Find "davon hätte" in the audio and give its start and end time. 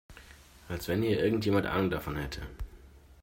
1.91-2.41